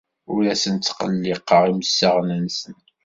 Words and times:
Ur 0.33 0.43
asen-ttqelliqeɣ 0.53 1.63
imsaɣen-nsen. 1.71 2.77